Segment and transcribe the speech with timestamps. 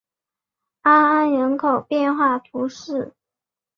[0.81, 3.13] 阿安人口变化图示